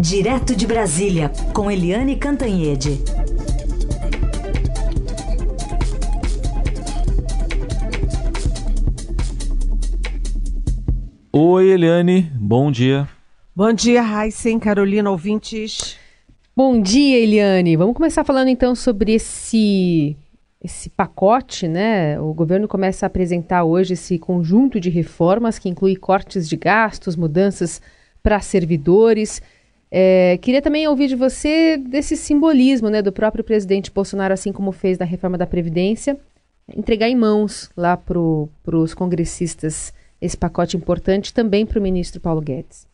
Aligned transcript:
Direto 0.00 0.56
de 0.56 0.66
Brasília, 0.66 1.30
com 1.52 1.70
Eliane 1.70 2.16
Cantanhede. 2.16 3.02
Oi, 11.30 11.68
Eliane, 11.68 12.32
bom 12.34 12.72
dia. 12.72 13.06
Bom 13.54 13.74
dia, 13.74 14.00
Raíssen, 14.00 14.58
Carolina, 14.58 15.10
ouvintes. 15.10 15.98
Bom 16.56 16.80
dia, 16.80 17.18
Eliane. 17.18 17.76
Vamos 17.76 17.94
começar 17.94 18.24
falando 18.24 18.48
então 18.48 18.74
sobre 18.74 19.12
esse 19.12 20.16
esse 20.64 20.88
pacote, 20.88 21.68
né? 21.68 22.18
O 22.18 22.32
governo 22.32 22.66
começa 22.66 23.04
a 23.04 23.08
apresentar 23.08 23.64
hoje 23.64 23.92
esse 23.92 24.18
conjunto 24.18 24.80
de 24.80 24.88
reformas 24.88 25.58
que 25.58 25.68
inclui 25.68 25.94
cortes 25.94 26.48
de 26.48 26.56
gastos, 26.56 27.16
mudanças 27.16 27.82
para 28.22 28.40
servidores. 28.40 29.42
É, 29.90 30.38
queria 30.40 30.62
também 30.62 30.86
ouvir 30.86 31.08
de 31.08 31.16
você 31.16 31.76
desse 31.76 32.16
simbolismo, 32.16 32.88
né, 32.88 33.02
do 33.02 33.12
próprio 33.12 33.42
presidente 33.42 33.90
Bolsonaro, 33.90 34.32
assim 34.32 34.52
como 34.52 34.70
fez 34.70 34.96
na 34.98 35.04
reforma 35.04 35.36
da 35.36 35.46
Previdência, 35.46 36.18
entregar 36.74 37.08
em 37.08 37.16
mãos 37.16 37.70
lá 37.76 37.96
para 37.96 38.18
os 38.18 38.94
congressistas 38.94 39.92
esse 40.20 40.36
pacote 40.36 40.76
importante, 40.76 41.34
também 41.34 41.66
para 41.66 41.78
o 41.78 41.82
ministro 41.82 42.20
Paulo 42.20 42.40
Guedes. 42.40 42.86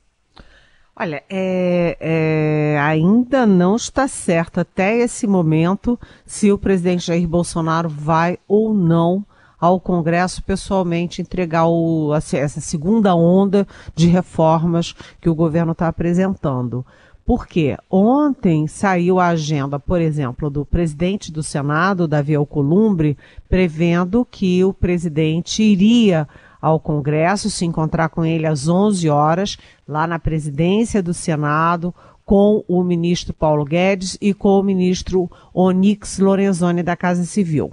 Olha, 0.98 1.22
é, 1.28 1.96
é, 2.00 2.78
ainda 2.80 3.44
não 3.44 3.76
está 3.76 4.08
certo 4.08 4.60
até 4.60 4.96
esse 4.96 5.26
momento 5.26 6.00
se 6.24 6.50
o 6.50 6.56
presidente 6.56 7.06
Jair 7.06 7.28
Bolsonaro 7.28 7.88
vai 7.88 8.38
ou 8.48 8.72
não 8.72 9.22
ao 9.60 9.80
Congresso 9.80 10.42
pessoalmente 10.42 11.22
entregar 11.22 11.66
o, 11.66 12.12
essa 12.14 12.60
segunda 12.60 13.14
onda 13.14 13.66
de 13.94 14.06
reformas 14.06 14.94
que 15.20 15.28
o 15.28 15.34
governo 15.34 15.72
está 15.72 15.88
apresentando. 15.88 16.84
Por 17.24 17.46
quê? 17.48 17.76
Ontem 17.90 18.68
saiu 18.68 19.18
a 19.18 19.28
agenda, 19.28 19.80
por 19.80 20.00
exemplo, 20.00 20.48
do 20.48 20.64
presidente 20.64 21.32
do 21.32 21.42
Senado, 21.42 22.06
Davi 22.06 22.36
Alcolumbre, 22.36 23.18
prevendo 23.48 24.24
que 24.24 24.62
o 24.62 24.72
presidente 24.72 25.60
iria 25.60 26.28
ao 26.60 26.78
Congresso, 26.78 27.50
se 27.50 27.64
encontrar 27.64 28.10
com 28.10 28.24
ele 28.24 28.46
às 28.46 28.68
11 28.68 29.08
horas, 29.08 29.58
lá 29.88 30.06
na 30.06 30.20
presidência 30.20 31.02
do 31.02 31.12
Senado, 31.12 31.92
com 32.24 32.64
o 32.68 32.82
ministro 32.84 33.34
Paulo 33.34 33.64
Guedes 33.64 34.16
e 34.20 34.32
com 34.32 34.58
o 34.58 34.62
ministro 34.62 35.30
Onyx 35.54 36.18
Lorenzoni 36.18 36.82
da 36.82 36.96
Casa 36.96 37.24
Civil. 37.24 37.72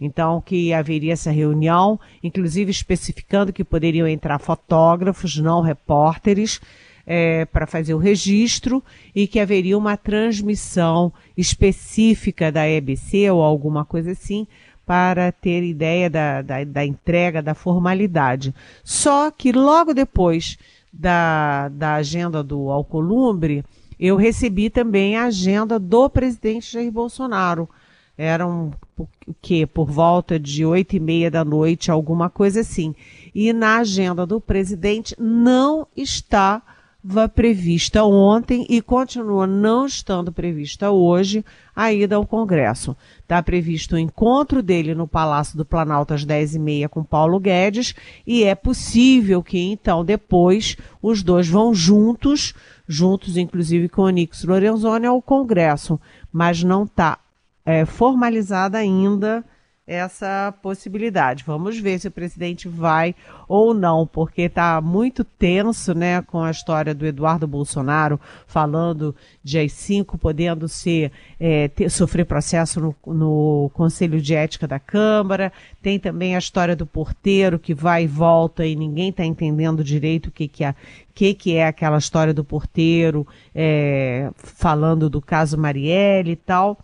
Então, 0.00 0.40
que 0.40 0.72
haveria 0.72 1.12
essa 1.12 1.30
reunião, 1.30 1.98
inclusive 2.22 2.70
especificando 2.70 3.52
que 3.52 3.64
poderiam 3.64 4.06
entrar 4.06 4.38
fotógrafos, 4.38 5.36
não 5.38 5.60
repórteres, 5.60 6.60
é, 7.06 7.44
para 7.44 7.66
fazer 7.66 7.94
o 7.94 7.98
registro 7.98 8.82
e 9.14 9.26
que 9.26 9.38
haveria 9.38 9.76
uma 9.76 9.96
transmissão 9.96 11.12
específica 11.36 12.50
da 12.50 12.68
EBC 12.68 13.30
ou 13.30 13.42
alguma 13.42 13.84
coisa 13.84 14.12
assim 14.12 14.46
para 14.86 15.32
ter 15.32 15.62
ideia 15.62 16.10
da, 16.10 16.42
da, 16.42 16.64
da, 16.64 16.84
entrega, 16.84 17.42
da 17.42 17.54
formalidade. 17.54 18.54
Só 18.82 19.30
que 19.30 19.50
logo 19.52 19.94
depois 19.94 20.58
da, 20.92 21.68
da 21.70 21.94
agenda 21.94 22.42
do 22.42 22.70
Alcolumbre, 22.70 23.64
eu 23.98 24.16
recebi 24.16 24.68
também 24.68 25.16
a 25.16 25.24
agenda 25.24 25.78
do 25.78 26.08
presidente 26.10 26.72
Jair 26.72 26.92
Bolsonaro. 26.92 27.68
Eram 28.16 28.70
o 28.96 29.08
que 29.42 29.66
por 29.66 29.90
volta 29.90 30.38
de 30.38 30.64
oito 30.64 30.94
e 30.94 31.00
meia 31.00 31.30
da 31.30 31.44
noite, 31.44 31.90
alguma 31.90 32.30
coisa 32.30 32.60
assim. 32.60 32.94
E 33.34 33.52
na 33.52 33.78
agenda 33.78 34.24
do 34.24 34.40
presidente 34.40 35.16
não 35.18 35.86
estava 35.96 37.28
prevista 37.34 38.04
ontem 38.04 38.64
e 38.70 38.80
continua 38.80 39.48
não 39.48 39.84
estando 39.84 40.30
prevista 40.30 40.92
hoje 40.92 41.44
a 41.74 41.92
ida 41.92 42.14
ao 42.14 42.24
Congresso. 42.24 42.96
Está 43.18 43.42
previsto 43.42 43.96
o 43.96 43.98
encontro 43.98 44.62
dele 44.62 44.94
no 44.94 45.08
Palácio 45.08 45.56
do 45.56 45.64
Planalto 45.64 46.14
às 46.14 46.24
10h30 46.24 46.88
com 46.88 47.02
Paulo 47.02 47.40
Guedes 47.40 47.96
e 48.24 48.44
é 48.44 48.54
possível 48.54 49.42
que 49.42 49.58
então 49.58 50.04
depois 50.04 50.76
os 51.02 51.20
dois 51.20 51.48
vão 51.48 51.74
juntos, 51.74 52.54
juntos 52.86 53.36
inclusive 53.36 53.88
com 53.88 54.02
o 54.02 54.10
Nix 54.10 54.44
Lorenzoni 54.44 55.06
ao 55.06 55.20
Congresso, 55.20 56.00
mas 56.32 56.62
não 56.62 56.84
está 56.84 57.18
é, 57.64 57.84
formalizada 57.84 58.78
ainda 58.78 59.44
essa 59.86 60.54
possibilidade. 60.62 61.44
Vamos 61.46 61.78
ver 61.78 61.98
se 61.98 62.08
o 62.08 62.10
presidente 62.10 62.66
vai 62.68 63.14
ou 63.46 63.74
não, 63.74 64.06
porque 64.06 64.42
está 64.42 64.80
muito 64.80 65.22
tenso, 65.22 65.94
né, 65.94 66.22
com 66.22 66.42
a 66.42 66.50
história 66.50 66.94
do 66.94 67.04
Eduardo 67.04 67.46
Bolsonaro 67.46 68.18
falando 68.46 69.14
de 69.42 69.58
as 69.58 69.72
cinco 69.72 70.16
podendo 70.16 70.66
ser 70.68 71.12
é, 71.38 71.68
ter, 71.68 71.90
sofrer 71.90 72.24
processo 72.24 72.80
no, 72.80 72.96
no 73.06 73.70
Conselho 73.74 74.20
de 74.22 74.34
Ética 74.34 74.66
da 74.66 74.78
Câmara. 74.78 75.52
Tem 75.82 75.98
também 75.98 76.34
a 76.34 76.38
história 76.38 76.74
do 76.74 76.86
porteiro 76.86 77.58
que 77.58 77.74
vai 77.74 78.04
e 78.04 78.06
volta 78.06 78.64
e 78.64 78.74
ninguém 78.74 79.10
está 79.10 79.24
entendendo 79.24 79.84
direito 79.84 80.28
o 80.28 80.32
que 80.32 80.48
que 80.48 80.64
é 80.64 80.74
que, 81.14 81.32
que 81.34 81.54
é 81.54 81.68
aquela 81.68 81.98
história 81.98 82.34
do 82.34 82.42
porteiro, 82.42 83.24
é, 83.54 84.32
falando 84.36 85.08
do 85.08 85.20
caso 85.20 85.56
Marielle 85.56 86.32
e 86.32 86.36
tal. 86.36 86.78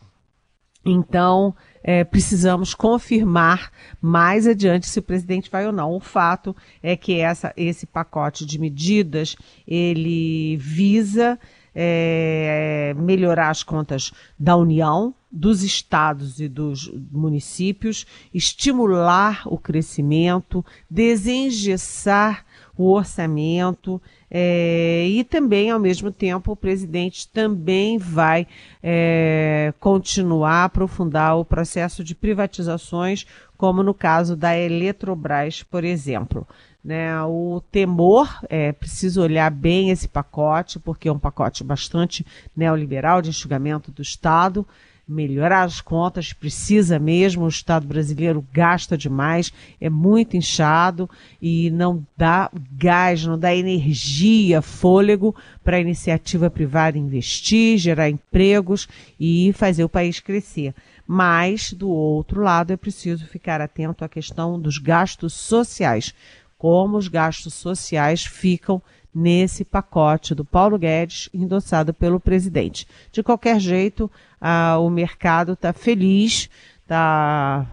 Então, 0.85 1.55
é, 1.83 2.05
precisamos 2.05 2.75
confirmar 2.75 3.71
mais 4.01 4.47
adiante 4.47 4.87
se 4.87 4.99
o 4.99 5.03
presidente 5.03 5.51
vai 5.51 5.67
ou 5.67 5.73
não. 5.73 5.93
O 5.93 6.01
fato 6.01 6.57
é 6.83 6.97
que 6.97 7.21
essa, 7.21 7.53
esse 7.57 7.87
pacote 7.87 8.47
de 8.47 8.59
medidas 8.59 9.37
ele 9.67 10.57
visa 10.57 11.39
é, 11.75 12.95
melhorar 12.97 13.51
as 13.51 13.63
contas 13.63 14.13
da 14.39 14.57
União, 14.57 15.15
dos 15.31 15.63
estados 15.63 16.41
e 16.41 16.49
dos 16.49 16.91
municípios, 17.11 18.05
estimular 18.35 19.43
o 19.47 19.57
crescimento, 19.57 20.65
desengessar 20.91 22.45
o 22.81 22.93
orçamento 22.93 24.01
é, 24.31 25.07
e 25.07 25.23
também, 25.23 25.71
ao 25.71 25.79
mesmo 25.79 26.11
tempo, 26.11 26.53
o 26.53 26.57
presidente 26.57 27.29
também 27.29 27.99
vai 27.99 28.47
é, 28.83 29.75
continuar 29.79 30.63
a 30.63 30.65
aprofundar 30.65 31.37
o 31.37 31.45
processo 31.45 32.03
de 32.03 32.15
privatizações, 32.15 33.27
como 33.59 33.83
no 33.83 33.93
caso 33.93 34.35
da 34.35 34.57
Eletrobras, 34.57 35.63
por 35.63 35.85
exemplo. 35.85 36.49
Né, 36.83 37.23
o 37.25 37.63
temor, 37.71 38.27
é 38.49 38.73
preciso 38.73 39.21
olhar 39.21 39.51
bem 39.51 39.91
esse 39.91 40.09
pacote, 40.09 40.79
porque 40.79 41.11
é 41.11 41.13
um 41.13 41.19
pacote 41.19 41.63
bastante 41.63 42.25
neoliberal 42.57 43.21
de 43.21 43.29
enxugamento 43.29 43.91
do 43.91 44.01
Estado 44.01 44.67
melhorar 45.11 45.65
as 45.65 45.81
contas, 45.81 46.33
precisa 46.33 46.99
mesmo, 46.99 47.45
o 47.45 47.49
Estado 47.49 47.87
brasileiro 47.87 48.47
gasta 48.53 48.97
demais, 48.97 49.53
é 49.81 49.91
muito 49.91 50.37
inchado 50.37 51.11
e 51.43 51.71
não 51.71 52.07
dá 52.17 52.51
gás, 52.73 53.25
não 53.25 53.39
dá 53.39 53.55
energia, 53.55 54.63
fôlego 54.63 55.35
para 55.65 55.77
a 55.77 55.81
iniciativa 55.81 56.49
privada 56.49 56.97
investir, 56.97 57.77
gerar 57.79 58.09
empregos 58.09 58.89
e 59.19 59.53
fazer 59.55 59.85
o 59.85 59.89
país 59.89 60.21
crescer. 60.21 60.75
Mas, 61.07 61.73
do 61.73 61.89
outro 61.89 62.41
lado, 62.41 62.73
é 62.73 62.77
preciso 62.77 63.27
ficar 63.27 63.61
atento 63.61 64.05
à 64.05 64.09
questão 64.09 64.61
dos 64.61 64.79
gastos 64.79 65.33
sociais, 65.33 66.15
como 66.57 66.97
os 66.97 67.09
gastos 67.09 67.55
sociais 67.55 68.25
ficam 68.25 68.81
nesse 69.15 69.65
pacote 69.65 70.35
do 70.35 70.45
Paulo 70.45 70.79
Guedes, 70.79 71.29
endossado 71.35 71.93
pelo 71.93 72.21
presidente. 72.21 72.87
De 73.11 73.23
qualquer 73.23 73.59
jeito, 73.59 74.11
ah, 74.41 74.79
o 74.79 74.89
mercado 74.89 75.53
está 75.53 75.73
feliz, 75.73 76.49
está 76.83 77.67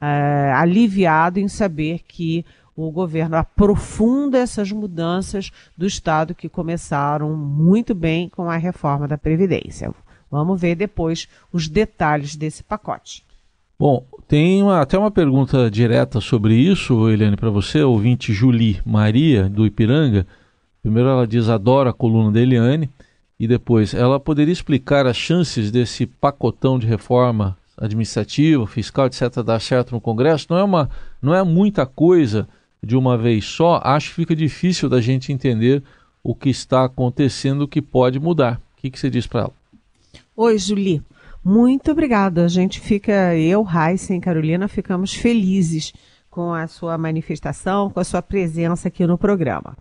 é, 0.00 0.52
aliviado 0.54 1.38
em 1.38 1.48
saber 1.48 2.00
que 2.06 2.44
o 2.76 2.90
governo 2.90 3.36
aprofunda 3.36 4.38
essas 4.38 4.70
mudanças 4.70 5.50
do 5.76 5.86
Estado 5.86 6.34
que 6.34 6.48
começaram 6.48 7.34
muito 7.34 7.94
bem 7.94 8.28
com 8.28 8.50
a 8.50 8.56
reforma 8.56 9.08
da 9.08 9.16
Previdência. 9.16 9.92
Vamos 10.30 10.60
ver 10.60 10.74
depois 10.74 11.26
os 11.52 11.68
detalhes 11.68 12.36
desse 12.36 12.62
pacote. 12.62 13.24
Bom, 13.78 14.04
tem 14.26 14.62
uma, 14.62 14.80
até 14.80 14.98
uma 14.98 15.10
pergunta 15.10 15.70
direta 15.70 16.20
sobre 16.20 16.54
isso, 16.54 17.08
Eliane, 17.08 17.36
para 17.36 17.50
você, 17.50 17.82
ouvinte 17.82 18.32
Julie 18.32 18.80
Maria, 18.84 19.48
do 19.48 19.66
Ipiranga. 19.66 20.26
Primeiro 20.86 21.08
ela 21.08 21.26
diz 21.26 21.48
adora 21.48 21.90
a 21.90 21.92
coluna 21.92 22.30
da 22.30 22.40
Eliane 22.40 22.88
e 23.40 23.48
depois 23.48 23.92
ela 23.92 24.20
poderia 24.20 24.52
explicar 24.52 25.04
as 25.04 25.16
chances 25.16 25.72
desse 25.72 26.06
pacotão 26.06 26.78
de 26.78 26.86
reforma 26.86 27.58
administrativa, 27.76 28.64
fiscal, 28.68 29.06
etc., 29.06 29.42
dar 29.44 29.60
certo 29.60 29.90
no 29.90 30.00
Congresso. 30.00 30.46
Não 30.48 30.56
é, 30.56 30.62
uma, 30.62 30.88
não 31.20 31.34
é 31.34 31.42
muita 31.42 31.86
coisa 31.86 32.46
de 32.80 32.96
uma 32.96 33.18
vez 33.18 33.46
só. 33.46 33.80
Acho 33.82 34.10
que 34.10 34.14
fica 34.14 34.36
difícil 34.36 34.88
da 34.88 35.00
gente 35.00 35.32
entender 35.32 35.82
o 36.22 36.36
que 36.36 36.50
está 36.50 36.84
acontecendo, 36.84 37.62
o 37.62 37.68
que 37.68 37.82
pode 37.82 38.20
mudar. 38.20 38.60
O 38.78 38.80
que, 38.80 38.88
que 38.88 39.00
você 39.00 39.10
diz 39.10 39.26
para 39.26 39.40
ela? 39.40 39.52
Oi, 40.36 40.56
Julie. 40.56 41.02
Muito 41.44 41.90
obrigada. 41.90 42.44
A 42.44 42.48
gente 42.48 42.78
fica, 42.78 43.36
eu, 43.36 43.64
Raíssa 43.64 44.14
e 44.14 44.20
Carolina, 44.20 44.68
ficamos 44.68 45.12
felizes 45.12 45.92
com 46.30 46.54
a 46.54 46.68
sua 46.68 46.96
manifestação, 46.96 47.90
com 47.90 47.98
a 47.98 48.04
sua 48.04 48.22
presença 48.22 48.86
aqui 48.86 49.04
no 49.04 49.18
programa. 49.18 49.76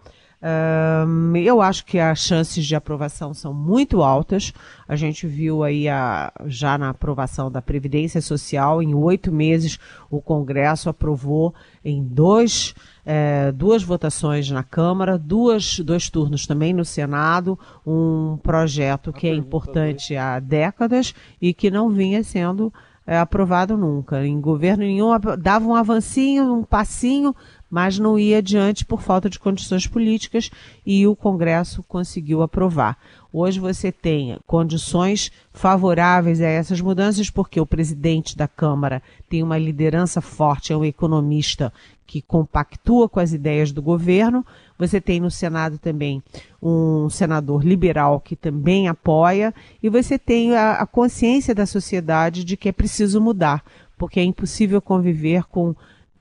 Eu 1.43 1.61
acho 1.61 1.85
que 1.85 1.97
as 1.97 2.19
chances 2.19 2.65
de 2.65 2.75
aprovação 2.75 3.33
são 3.33 3.53
muito 3.53 4.03
altas. 4.03 4.53
A 4.87 4.95
gente 4.95 5.25
viu 5.25 5.63
aí 5.63 5.89
a, 5.89 6.31
já 6.45 6.77
na 6.77 6.89
aprovação 6.89 7.49
da 7.49 7.61
Previdência 7.61 8.21
Social, 8.21 8.81
em 8.81 8.93
oito 8.93 9.31
meses, 9.31 9.79
o 10.09 10.21
Congresso 10.21 10.89
aprovou 10.89 11.53
em 11.83 12.03
dois, 12.03 12.75
é, 13.05 13.51
duas 13.51 13.83
votações 13.83 14.49
na 14.49 14.63
Câmara, 14.63 15.17
duas, 15.17 15.79
dois 15.79 16.09
turnos 16.09 16.45
também 16.45 16.73
no 16.73 16.85
Senado, 16.85 17.57
um 17.85 18.37
projeto 18.41 19.11
que 19.11 19.27
é 19.27 19.33
importante 19.33 20.15
há 20.15 20.39
décadas 20.39 21.13
e 21.41 21.53
que 21.53 21.71
não 21.71 21.89
vinha 21.89 22.23
sendo 22.23 22.71
é, 23.07 23.17
aprovado 23.17 23.77
nunca. 23.77 24.25
Em 24.25 24.39
governo 24.41 24.83
nenhum 24.83 25.09
dava 25.39 25.65
um 25.65 25.75
avancinho, 25.75 26.51
um 26.51 26.63
passinho, 26.63 27.35
mas 27.69 27.99
não 27.99 28.17
ia 28.17 28.37
adiante 28.37 28.85
por 28.85 29.01
falta 29.01 29.29
de 29.29 29.39
condições 29.39 29.87
políticas 29.87 30.49
e 30.85 31.05
o 31.07 31.15
Congresso 31.15 31.83
conseguiu 31.83 32.41
aprovar. 32.41 32.97
Hoje 33.33 33.59
você 33.59 33.91
tem 33.91 34.37
condições 34.47 35.31
favoráveis 35.51 36.39
a 36.39 36.47
essas 36.47 36.79
mudanças, 36.79 37.29
porque 37.29 37.59
o 37.59 37.65
presidente 37.65 38.37
da 38.37 38.47
Câmara 38.47 39.03
tem 39.29 39.43
uma 39.43 39.57
liderança 39.57 40.21
forte, 40.21 40.71
é 40.71 40.77
um 40.77 40.85
economista 40.85 41.73
que 42.07 42.21
compactua 42.21 43.09
com 43.09 43.19
as 43.19 43.33
ideias 43.33 43.71
do 43.71 43.81
governo. 43.81 44.45
Você 44.77 45.01
tem 45.01 45.19
no 45.19 45.31
Senado 45.31 45.77
também 45.77 46.23
um 46.61 47.09
senador 47.09 47.65
liberal 47.65 48.19
que 48.19 48.35
também 48.35 48.87
apoia, 48.87 49.53
e 49.81 49.89
você 49.89 50.17
tem 50.17 50.55
a, 50.55 50.73
a 50.73 50.85
consciência 50.85 51.53
da 51.53 51.65
sociedade 51.65 52.43
de 52.43 52.55
que 52.55 52.69
é 52.69 52.71
preciso 52.71 53.19
mudar, 53.19 53.63
porque 53.97 54.19
é 54.19 54.23
impossível 54.23 54.81
conviver 54.81 55.43
com 55.45 55.75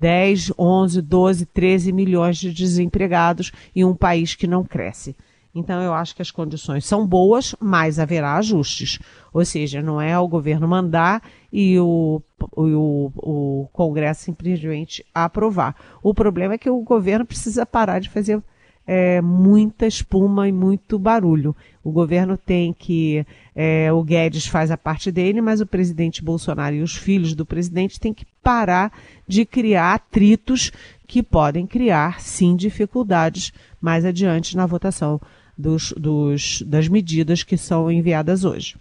10, 0.04 0.52
11, 0.58 1.00
12, 1.00 1.46
13 1.46 1.90
milhões 1.90 2.36
de 2.36 2.52
desempregados 2.52 3.50
em 3.74 3.86
um 3.86 3.94
país 3.94 4.34
que 4.34 4.46
não 4.46 4.62
cresce. 4.62 5.16
Então, 5.54 5.80
eu 5.80 5.94
acho 5.94 6.14
que 6.14 6.20
as 6.20 6.30
condições 6.30 6.84
são 6.84 7.06
boas, 7.06 7.56
mas 7.58 7.98
haverá 7.98 8.36
ajustes. 8.36 8.98
Ou 9.32 9.42
seja, 9.46 9.80
não 9.80 9.98
é 9.98 10.18
o 10.18 10.28
governo 10.28 10.68
mandar 10.68 11.22
e 11.50 11.80
o, 11.80 12.20
o, 12.54 13.12
o 13.16 13.68
Congresso 13.72 14.24
simplesmente 14.24 15.02
aprovar. 15.14 15.74
O 16.02 16.12
problema 16.12 16.52
é 16.52 16.58
que 16.58 16.68
o 16.68 16.82
governo 16.82 17.24
precisa 17.24 17.64
parar 17.64 17.98
de 17.98 18.10
fazer 18.10 18.42
é, 18.86 19.20
muita 19.20 19.86
espuma 19.86 20.48
e 20.48 20.52
muito 20.52 20.98
barulho. 20.98 21.54
O 21.82 21.90
governo 21.90 22.36
tem 22.36 22.72
que. 22.72 23.24
É, 23.54 23.92
o 23.92 24.02
Guedes 24.02 24.46
faz 24.46 24.70
a 24.70 24.76
parte 24.76 25.10
dele, 25.10 25.40
mas 25.40 25.60
o 25.60 25.66
presidente 25.66 26.22
Bolsonaro 26.22 26.74
e 26.74 26.82
os 26.82 26.96
filhos 26.96 27.34
do 27.34 27.46
presidente 27.46 28.00
têm 28.00 28.12
que 28.12 28.26
parar 28.42 28.92
de 29.26 29.44
criar 29.44 29.94
atritos 29.94 30.70
que 31.06 31.22
podem 31.22 31.66
criar, 31.66 32.20
sim, 32.20 32.56
dificuldades 32.56 33.52
mais 33.80 34.04
adiante 34.04 34.56
na 34.56 34.66
votação 34.66 35.20
dos, 35.56 35.92
dos, 35.92 36.62
das 36.62 36.88
medidas 36.88 37.42
que 37.42 37.56
são 37.56 37.90
enviadas 37.90 38.44
hoje. 38.44 38.76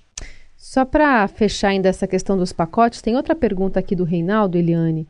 Só 0.58 0.86
para 0.86 1.28
fechar 1.28 1.70
ainda 1.70 1.90
essa 1.90 2.08
questão 2.08 2.38
dos 2.38 2.54
pacotes, 2.54 3.02
tem 3.02 3.16
outra 3.16 3.36
pergunta 3.36 3.80
aqui 3.80 3.96
do 3.96 4.06
Reinaldo, 4.06 4.58
Eliane. 4.58 5.06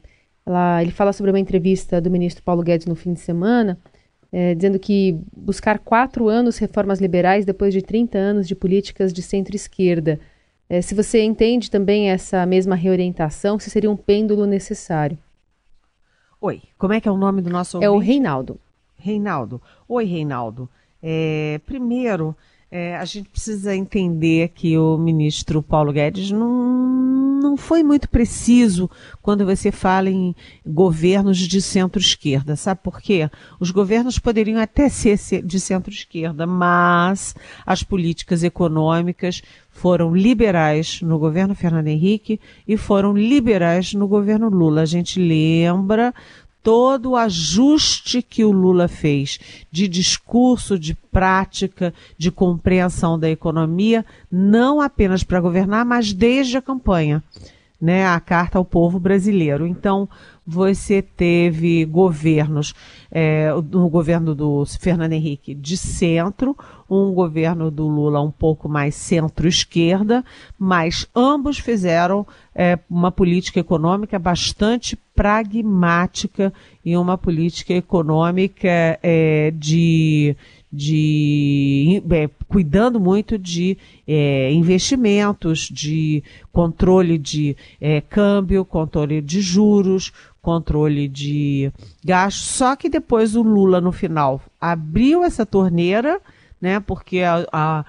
Ela, 0.46 0.82
ele 0.82 0.92
fala 0.92 1.14
sobre 1.14 1.32
uma 1.32 1.40
entrevista 1.40 2.02
do 2.02 2.12
ministro 2.12 2.44
Paulo 2.44 2.64
Guedes 2.64 2.88
no 2.88 2.96
fim 2.96 3.14
de 3.14 3.22
semana 3.22 3.78
é, 4.34 4.56
dizendo 4.56 4.80
que 4.80 5.16
buscar 5.38 5.78
quatro 5.78 6.28
anos 6.28 6.58
reformas 6.58 7.00
liberais 7.00 7.46
depois 7.46 7.72
de 7.72 7.84
30 7.84 8.18
anos 8.18 8.48
de 8.48 8.56
políticas 8.56 9.14
de 9.14 9.22
centro-esquerda. 9.22 10.20
É, 10.68 10.82
se 10.82 10.96
você 10.96 11.22
entende 11.22 11.70
também 11.70 12.10
essa 12.10 12.44
mesma 12.44 12.74
reorientação, 12.74 13.60
se 13.60 13.70
seria 13.70 13.92
um 13.92 13.96
pêndulo 13.96 14.48
necessário. 14.48 15.20
Oi, 16.42 16.64
como 16.80 16.94
é 16.94 17.00
que 17.00 17.08
é 17.08 17.12
o 17.12 17.18
nome 17.18 17.44
do 17.44 17.50
nosso 17.52 17.78
ouvinte? 17.78 17.88
É 17.88 17.92
o 17.92 18.00
Reinaldo. 18.00 18.60
Reinaldo. 18.98 19.62
Oi, 19.88 20.04
Reinaldo. 20.04 20.68
É, 21.02 21.62
primeiro, 21.66 22.36
é, 22.72 22.98
a 22.98 23.06
gente 23.06 23.30
precisa 23.30 23.76
entender 23.76 24.50
que 24.50 24.76
o 24.80 24.98
ministro 24.98 25.62
Paulo 25.62 25.94
Guedes 25.94 26.32
não, 26.32 26.48
não 27.44 27.58
foi 27.58 27.84
muito 27.84 28.10
preciso 28.10 28.90
quando 29.22 29.46
você 29.46 29.72
fala 29.72 30.10
em 30.10 30.34
governos 30.66 31.38
de 31.38 31.62
centro-esquerda. 31.62 32.56
Sabe 32.56 32.80
por 32.82 33.02
quê? 33.02 33.30
Os 33.60 33.70
governos 33.70 34.18
poderiam 34.18 34.60
até 34.60 34.90
ser 34.90 35.18
de 35.44 35.60
centro-esquerda, 35.60 36.48
mas 36.48 37.36
as 37.66 37.84
políticas 37.84 38.44
econômicas 38.44 39.42
foram 39.70 40.16
liberais 40.16 41.02
no 41.02 41.20
governo 41.20 41.54
Fernando 41.56 41.88
Henrique 41.88 42.40
e 42.68 42.78
foram 42.78 43.16
liberais 43.16 43.94
no 43.94 44.08
governo 44.08 44.48
Lula. 44.48 44.82
A 44.82 44.86
gente 44.86 45.20
lembra 45.20 46.14
todo 46.64 47.12
o 47.12 47.16
ajuste 47.18 48.22
que 48.22 48.46
o 48.46 48.52
Lula 48.52 48.88
fez 48.88 49.38
de 49.70 49.88
discurso, 49.88 50.80
de 50.80 50.96
prática, 50.96 51.94
de 52.18 52.32
compreensão 52.32 53.20
da 53.20 53.30
economia, 53.30 54.06
não 54.32 54.80
apenas 54.80 55.24
para 55.24 55.42
governar, 55.42 55.86
mas 55.86 56.14
desde 56.14 56.58
a 56.58 56.62
campanha, 56.62 57.22
né, 57.80 58.08
a 58.08 58.20
carta 58.20 58.58
ao 58.58 58.64
povo 58.64 58.98
brasileiro. 58.98 59.68
Então, 59.68 60.08
você 60.46 61.02
teve 61.02 61.86
governos, 61.86 62.74
é, 63.10 63.50
no 63.72 63.90
governo 63.90 64.36
do 64.36 64.66
Fernando 64.80 65.14
Henrique 65.14 65.54
de 65.54 65.78
centro, 65.78 66.56
um 66.90 67.14
governo 67.14 67.72
do 67.72 67.88
Lula 67.88 68.22
um 68.22 68.32
pouco 68.32 68.68
mais 68.68 68.96
centro-esquerda, 68.96 70.24
mas 70.60 71.08
ambos 71.16 71.58
fizeram 71.58 72.28
é, 72.54 72.78
uma 72.90 73.12
política 73.12 73.60
econômica 73.60 74.20
bastante 74.20 74.98
pragmática 75.16 76.54
e 76.84 76.98
uma 76.98 77.18
política 77.18 77.74
econômica 77.74 79.00
é, 79.02 79.52
de, 79.52 80.36
de 80.72 82.04
é, 82.12 82.30
cuidando 82.48 83.00
muito 83.00 83.38
de 83.38 83.78
é, 84.08 84.52
investimentos, 84.52 85.70
de 85.72 86.24
controle 86.52 87.18
de 87.18 87.56
é, 87.80 88.02
câmbio, 88.02 88.66
controle 88.66 89.22
de 89.22 89.40
juros, 89.42 90.12
controle 90.44 91.08
de 91.08 91.72
gastos. 92.04 92.44
Só 92.44 92.76
que 92.76 92.90
depois 92.90 93.36
o 93.36 93.42
Lula, 93.42 93.80
no 93.80 93.94
final, 93.94 94.42
abriu 94.60 95.24
essa 95.24 95.46
torneira, 95.46 96.20
né? 96.62 96.82
Porque 96.82 97.22
a, 97.22 97.48
a, 97.52 97.86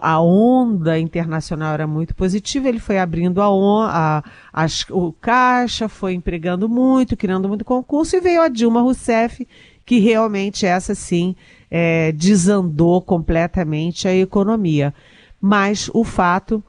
a 0.00 0.20
onda 0.20 0.98
internacional 0.98 1.74
era 1.74 1.86
muito 1.88 2.14
positiva, 2.14 2.68
ele 2.68 2.78
foi 2.78 2.98
abrindo 2.98 3.42
a, 3.42 3.52
on, 3.52 3.82
a, 3.82 4.22
as, 4.52 4.86
o 4.88 5.12
caixa, 5.12 5.88
foi 5.88 6.14
empregando 6.14 6.68
muito, 6.68 7.16
criando 7.16 7.48
muito 7.48 7.64
concurso, 7.64 8.16
e 8.16 8.20
veio 8.20 8.40
a 8.40 8.48
Dilma 8.48 8.80
Rousseff, 8.80 9.46
que 9.84 9.98
realmente 9.98 10.64
essa 10.64 10.94
sim 10.94 11.34
é, 11.68 12.12
desandou 12.12 13.02
completamente 13.02 14.06
a 14.06 14.14
economia. 14.14 14.94
Mas 15.40 15.90
o 15.92 16.04
fato 16.04 16.62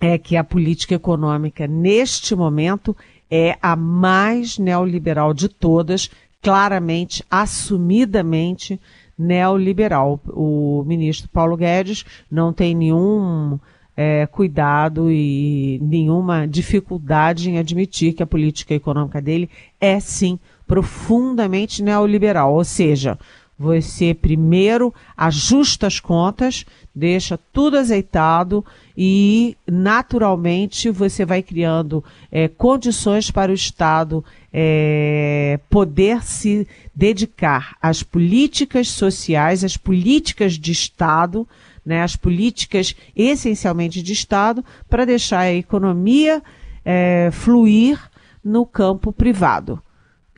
é 0.00 0.18
que 0.18 0.36
a 0.36 0.42
política 0.42 0.94
econômica, 0.94 1.68
neste 1.68 2.34
momento, 2.34 2.96
é 3.30 3.56
a 3.62 3.76
mais 3.76 4.58
neoliberal 4.58 5.32
de 5.32 5.48
todas, 5.48 6.10
claramente, 6.42 7.24
assumidamente 7.30 8.80
neoliberal. 9.16 10.20
O 10.28 10.82
ministro 10.86 11.28
Paulo 11.28 11.56
Guedes 11.56 12.04
não 12.30 12.52
tem 12.52 12.74
nenhum 12.74 13.58
é, 13.96 14.26
cuidado 14.26 15.10
e 15.10 15.78
nenhuma 15.82 16.48
dificuldade 16.48 17.50
em 17.50 17.58
admitir 17.58 18.14
que 18.14 18.22
a 18.22 18.26
política 18.26 18.74
econômica 18.74 19.20
dele 19.20 19.50
é 19.80 20.00
sim 20.00 20.38
profundamente 20.66 21.82
neoliberal, 21.82 22.54
ou 22.54 22.64
seja, 22.64 23.18
você 23.60 24.14
primeiro 24.14 24.90
ajusta 25.14 25.86
as 25.86 26.00
contas, 26.00 26.64
deixa 26.94 27.38
tudo 27.52 27.76
azeitado 27.76 28.64
e, 28.96 29.54
naturalmente, 29.70 30.88
você 30.88 31.26
vai 31.26 31.42
criando 31.42 32.02
é, 32.32 32.48
condições 32.48 33.30
para 33.30 33.52
o 33.52 33.54
Estado 33.54 34.24
é, 34.50 35.60
poder 35.68 36.22
se 36.22 36.66
dedicar 36.94 37.76
às 37.82 38.02
políticas 38.02 38.88
sociais, 38.88 39.62
às 39.62 39.76
políticas 39.76 40.54
de 40.54 40.72
Estado, 40.72 41.46
né, 41.84 42.02
às 42.02 42.16
políticas 42.16 42.96
essencialmente 43.14 44.02
de 44.02 44.14
Estado, 44.14 44.64
para 44.88 45.04
deixar 45.04 45.40
a 45.40 45.52
economia 45.52 46.42
é, 46.82 47.28
fluir 47.30 48.00
no 48.42 48.64
campo 48.64 49.12
privado. 49.12 49.82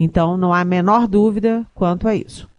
Então, 0.00 0.36
não 0.36 0.52
há 0.52 0.62
a 0.62 0.64
menor 0.64 1.06
dúvida 1.06 1.64
quanto 1.72 2.08
a 2.08 2.16
isso. 2.16 2.50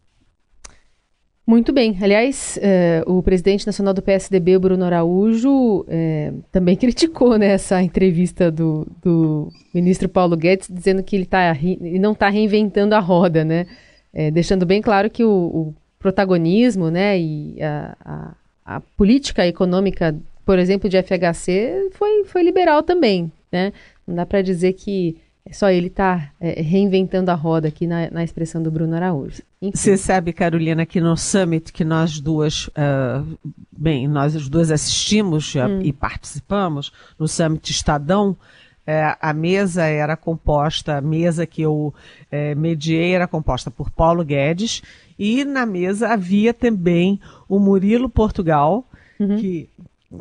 Muito 1.46 1.74
bem. 1.74 1.98
Aliás, 2.02 2.58
eh, 2.62 3.04
o 3.06 3.22
presidente 3.22 3.66
nacional 3.66 3.94
do 3.94 4.02
PSDB, 4.02 4.58
Bruno 4.58 4.86
Araújo, 4.86 5.86
eh, 5.90 6.32
também 6.50 6.76
criticou 6.78 7.38
né, 7.38 7.48
essa 7.48 7.82
entrevista 7.82 8.50
do, 8.50 8.88
do, 9.02 9.52
ministro 9.74 10.08
Paulo 10.08 10.38
Guedes, 10.38 10.70
dizendo 10.72 11.04
que 11.04 11.18
ele, 11.18 11.26
tá, 11.26 11.54
não 12.00 12.14
está 12.14 12.30
reinventando 12.30 12.96
a 12.96 13.00
roda, 13.00 13.44
né? 13.44 13.68
Eh, 14.14 14.32
deixando 14.32 14.66
bem 14.66 14.82
claro 14.82 15.10
que 15.10 15.24
o, 15.26 15.30
o 15.30 15.76
protagonismo 16.00 16.90
né, 16.90 17.20
e 17.20 17.62
a, 17.62 17.98
a, 18.06 18.36
a, 18.76 18.82
política 18.96 19.46
econômica, 19.46 20.16
por 20.46 20.58
exemplo, 20.58 20.88
de 20.90 21.02
FHC 21.02 21.90
foi, 21.92 22.24
foi 22.26 22.44
liberal 22.44 22.84
também. 22.84 23.32
Né? 23.52 23.74
Não 24.08 24.16
dá 24.16 24.26
para 24.26 24.42
dizer 24.42 24.74
que 24.74 25.18
só 25.52 25.70
ele 25.70 25.88
está 25.88 26.32
é, 26.40 26.62
reinventando 26.62 27.30
a 27.30 27.34
roda 27.34 27.68
aqui 27.68 27.86
na, 27.86 28.10
na 28.10 28.24
expressão 28.24 28.62
do 28.64 28.72
Bruno 28.72 28.96
Araújo. 28.96 29.42
Você 29.62 29.98
sabe, 29.98 30.32
Carolina, 30.34 30.86
que 30.86 31.02
no 31.02 31.16
Summit 31.18 31.72
que 31.72 31.84
nós 31.84 32.20
duas, 32.20 32.68
uh, 32.68 33.38
bem, 33.72 34.08
nós 34.08 34.36
as 34.36 34.48
duas 34.48 34.72
assistimos 34.72 35.54
hum. 35.56 35.82
e 35.82 35.92
participamos, 35.92 36.92
no 37.20 37.28
Summit 37.28 37.72
Estadão, 37.72 38.38
é, 38.86 39.16
a 39.22 39.34
mesa 39.34 39.84
era 39.86 40.18
composta, 40.18 40.98
a 40.98 41.02
mesa 41.02 41.46
que 41.46 41.62
eu 41.62 41.94
é, 42.30 42.54
mediei 42.54 43.14
era 43.14 43.28
composta 43.28 43.72
por 43.72 43.90
Paulo 43.90 44.26
Guedes, 44.26 44.82
e 45.18 45.46
na 45.46 45.66
mesa 45.66 46.10
havia 46.10 46.54
também 46.54 47.20
o 47.48 47.60
Murilo 47.60 48.10
Portugal, 48.10 48.86
uhum. 49.20 49.38
que 49.38 49.70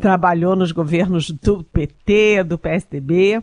trabalhou 0.01 0.55
nos 0.55 0.71
governos 0.71 1.31
do 1.31 1.65
PT, 1.65 2.45
do 2.45 2.57
PSDB. 2.57 3.43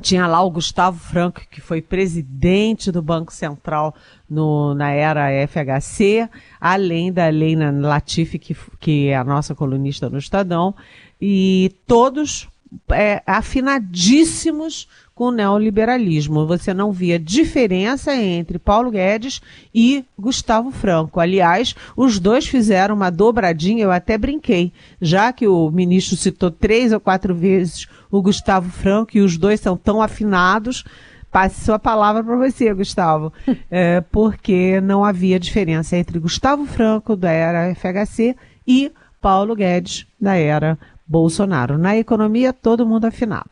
Tinha 0.00 0.26
lá 0.26 0.42
o 0.42 0.50
Gustavo 0.50 0.98
Franco, 0.98 1.42
que 1.50 1.60
foi 1.60 1.82
presidente 1.82 2.90
do 2.90 3.02
Banco 3.02 3.32
Central 3.32 3.94
no, 4.28 4.74
na 4.74 4.90
era 4.90 5.28
FHC, 5.46 6.28
além 6.60 7.12
da 7.12 7.28
Helena 7.28 7.70
Latifi, 7.70 8.38
que, 8.38 8.56
que 8.78 9.08
é 9.08 9.16
a 9.16 9.24
nossa 9.24 9.54
colunista 9.54 10.08
no 10.08 10.18
Estadão, 10.18 10.74
e 11.20 11.72
todos 11.86 12.48
é, 12.90 13.22
afinadíssimos 13.26 14.88
com 15.14 15.26
o 15.26 15.30
neoliberalismo. 15.30 16.46
Você 16.46 16.72
não 16.72 16.92
via 16.92 17.18
diferença 17.18 18.14
entre 18.14 18.58
Paulo 18.58 18.90
Guedes 18.90 19.42
e 19.74 20.04
Gustavo 20.18 20.70
Franco. 20.70 21.20
Aliás, 21.20 21.74
os 21.96 22.18
dois 22.18 22.46
fizeram 22.46 22.94
uma 22.94 23.10
dobradinha, 23.10 23.84
eu 23.84 23.90
até 23.90 24.16
brinquei, 24.16 24.72
já 25.00 25.32
que 25.32 25.46
o 25.46 25.70
ministro 25.70 26.16
citou 26.16 26.50
três 26.50 26.92
ou 26.92 27.00
quatro 27.00 27.34
vezes 27.34 27.86
o 28.10 28.22
Gustavo 28.22 28.70
Franco 28.70 29.10
e 29.14 29.20
os 29.20 29.36
dois 29.36 29.60
são 29.60 29.76
tão 29.76 30.00
afinados. 30.00 30.84
Passe 31.30 31.64
sua 31.64 31.78
palavra 31.78 32.24
para 32.24 32.36
você, 32.36 32.72
Gustavo, 32.74 33.32
é, 33.70 34.00
porque 34.00 34.80
não 34.80 35.04
havia 35.04 35.38
diferença 35.38 35.96
entre 35.96 36.18
Gustavo 36.18 36.66
Franco, 36.66 37.14
da 37.14 37.30
era 37.30 37.72
FHC, 37.74 38.34
e 38.66 38.90
Paulo 39.20 39.54
Guedes, 39.54 40.06
da 40.20 40.34
era 40.34 40.78
Bolsonaro. 41.10 41.76
Na 41.76 41.96
economia, 41.96 42.52
todo 42.52 42.86
mundo 42.86 43.04
afinado. 43.04 43.50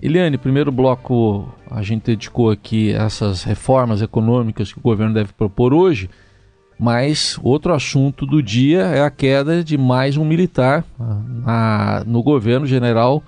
Eliane, 0.00 0.38
primeiro 0.38 0.70
bloco 0.70 1.52
a 1.68 1.82
gente 1.82 2.06
dedicou 2.06 2.50
aqui 2.50 2.92
essas 2.92 3.42
reformas 3.42 4.00
econômicas 4.00 4.72
que 4.72 4.78
o 4.78 4.82
governo 4.82 5.12
deve 5.12 5.32
propor 5.32 5.74
hoje, 5.74 6.08
mas 6.78 7.38
outro 7.42 7.74
assunto 7.74 8.24
do 8.24 8.40
dia 8.40 8.82
é 8.82 9.02
a 9.02 9.10
queda 9.10 9.64
de 9.64 9.76
mais 9.76 10.16
um 10.16 10.24
militar 10.24 10.84
na, 11.44 12.04
no 12.06 12.22
governo 12.22 12.66
general 12.66 13.22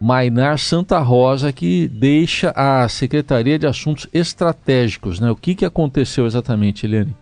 Mainar 0.00 0.58
Santa 0.58 1.00
Rosa, 1.00 1.52
que 1.52 1.88
deixa 1.88 2.52
a 2.54 2.88
Secretaria 2.88 3.58
de 3.58 3.66
Assuntos 3.66 4.06
Estratégicos. 4.12 5.18
Né? 5.18 5.28
O 5.28 5.36
que, 5.36 5.56
que 5.56 5.64
aconteceu 5.64 6.24
exatamente, 6.24 6.86
Eliane? 6.86 7.16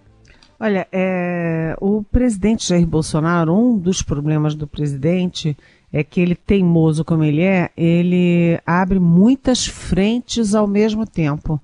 Olha, 0.58 0.86
é, 0.90 1.76
o 1.80 2.02
presidente 2.02 2.66
Jair 2.68 2.86
Bolsonaro, 2.86 3.54
um 3.54 3.76
dos 3.78 4.00
problemas 4.00 4.54
do 4.54 4.66
presidente 4.66 5.56
é 5.92 6.02
que 6.04 6.20
ele, 6.20 6.34
teimoso 6.34 7.04
como 7.04 7.24
ele 7.24 7.42
é, 7.42 7.70
ele 7.76 8.60
abre 8.66 8.98
muitas 8.98 9.66
frentes 9.66 10.54
ao 10.54 10.66
mesmo 10.66 11.06
tempo. 11.06 11.60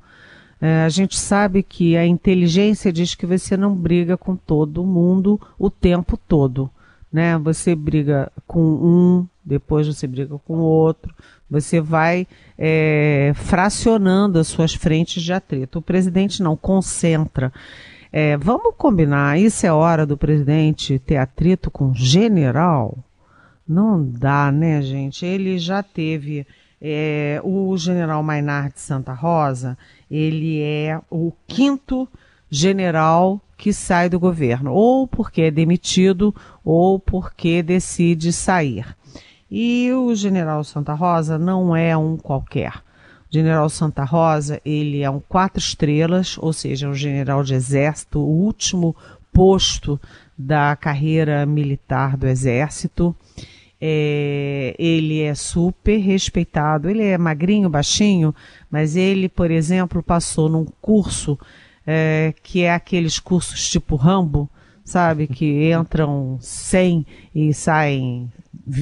É, 0.61 0.85
a 0.85 0.88
gente 0.88 1.19
sabe 1.19 1.62
que 1.62 1.97
a 1.97 2.07
inteligência 2.07 2.93
diz 2.93 3.14
que 3.14 3.26
você 3.26 3.57
não 3.57 3.75
briga 3.75 4.17
com 4.17 4.37
todo 4.37 4.87
mundo 4.87 5.41
o 5.59 5.69
tempo 5.69 6.17
todo. 6.17 6.71
Né? 7.12 7.37
Você 7.38 7.75
briga 7.75 8.31
com 8.47 8.61
um, 8.61 9.26
depois 9.45 9.87
você 9.87 10.07
briga 10.07 10.38
com 10.47 10.59
outro, 10.59 11.12
você 11.50 11.81
vai 11.81 12.26
é, 12.57 13.33
fracionando 13.35 14.38
as 14.38 14.47
suas 14.47 14.73
frentes 14.73 15.23
de 15.23 15.33
atrito. 15.33 15.81
O 15.81 15.83
presidente 15.83 16.43
não 16.43 16.57
concentra. 16.57 17.52
É, 18.12 18.37
vamos 18.37 18.75
combinar, 18.76 19.41
isso 19.41 19.67
é 19.67 19.73
hora 19.73 20.07
do 20.07 20.17
presidente 20.17 20.99
ter 21.00 21.17
atrito 21.17 21.71
com 21.71 21.93
general? 21.93 22.97
Não 23.66 24.04
dá, 24.04 24.50
né, 24.50 24.83
gente? 24.83 25.25
Ele 25.25 25.59
já 25.59 25.83
teve. 25.83 26.47
É, 26.85 27.40
o 27.45 27.76
general 27.76 28.25
Maynard 28.25 28.75
de 28.75 28.81
Santa 28.81 29.12
Rosa, 29.12 29.78
ele 30.11 30.61
é 30.61 31.00
o 31.09 31.33
quinto 31.47 32.09
general 32.50 33.40
que 33.57 33.73
sai 33.73 34.09
do 34.09 34.19
governo, 34.19 34.73
ou 34.73 35.07
porque 35.07 35.42
é 35.42 35.50
demitido, 35.52 36.35
ou 36.64 36.99
porque 36.99 37.62
decide 37.62 38.33
sair. 38.33 38.85
E 39.49 39.92
o 39.92 40.12
general 40.16 40.64
Santa 40.64 40.92
Rosa 40.92 41.38
não 41.38 41.76
é 41.76 41.97
um 41.97 42.16
qualquer. 42.16 42.75
O 42.75 42.81
general 43.31 43.69
Santa 43.69 44.02
Rosa, 44.02 44.61
ele 44.64 45.02
é 45.02 45.09
um 45.09 45.21
quatro 45.21 45.61
estrelas, 45.61 46.37
ou 46.38 46.52
seja, 46.52 46.88
um 46.88 46.95
general 46.95 47.45
de 47.45 47.54
exército, 47.54 48.19
o 48.19 48.26
último 48.26 48.97
posto 49.33 50.00
da 50.42 50.76
carreira 50.76 51.46
militar 51.46 52.16
do 52.16 52.26
exército. 52.26 53.14
É, 53.80 54.75
ele 54.78 55.22
é 55.22 55.34
super 55.34 55.99
respeitado. 55.99 56.88
Ele 56.88 57.02
é 57.02 57.18
magrinho, 57.18 57.68
baixinho, 57.68 58.34
mas 58.70 58.96
ele, 58.96 59.28
por 59.28 59.50
exemplo, 59.50 60.02
passou 60.02 60.49
num 60.49 60.66
curso 60.80 61.38
é, 61.87 62.34
que 62.42 62.62
é 62.62 62.72
aqueles 62.72 63.18
cursos 63.18 63.68
tipo 63.68 63.96
Rambo, 63.96 64.49
sabe? 64.84 65.26
Que 65.26 65.72
entram 65.75 66.38
100 66.40 67.06
e 67.34 67.54
saem 67.54 68.30